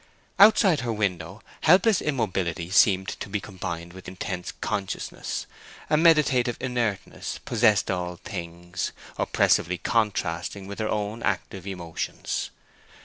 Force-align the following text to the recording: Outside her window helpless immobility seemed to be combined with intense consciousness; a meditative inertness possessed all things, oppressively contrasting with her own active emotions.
Outside 0.39 0.79
her 0.79 0.91
window 0.91 1.43
helpless 1.59 2.01
immobility 2.01 2.71
seemed 2.71 3.09
to 3.19 3.29
be 3.29 3.39
combined 3.39 3.93
with 3.93 4.07
intense 4.07 4.51
consciousness; 4.51 5.45
a 5.91 5.95
meditative 5.95 6.57
inertness 6.59 7.37
possessed 7.45 7.91
all 7.91 8.15
things, 8.15 8.93
oppressively 9.19 9.77
contrasting 9.77 10.65
with 10.65 10.79
her 10.79 10.89
own 10.89 11.21
active 11.21 11.67
emotions. 11.67 12.49